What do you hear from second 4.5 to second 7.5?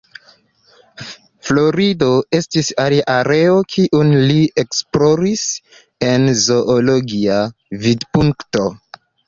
esploris el zoologia